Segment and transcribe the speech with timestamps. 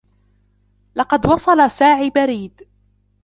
[0.95, 2.67] لقد وصل ساعی برید.